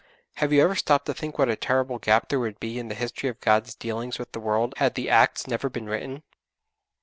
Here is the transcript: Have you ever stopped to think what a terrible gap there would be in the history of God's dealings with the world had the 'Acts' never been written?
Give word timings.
Have 0.37 0.51
you 0.51 0.63
ever 0.63 0.73
stopped 0.73 1.05
to 1.05 1.13
think 1.13 1.37
what 1.37 1.47
a 1.47 1.55
terrible 1.55 1.99
gap 1.99 2.27
there 2.29 2.39
would 2.39 2.59
be 2.59 2.79
in 2.79 2.87
the 2.87 2.95
history 2.95 3.29
of 3.29 3.39
God's 3.39 3.75
dealings 3.75 4.17
with 4.17 4.31
the 4.31 4.39
world 4.39 4.73
had 4.77 4.95
the 4.95 5.11
'Acts' 5.11 5.45
never 5.45 5.69
been 5.69 5.85
written? 5.85 6.23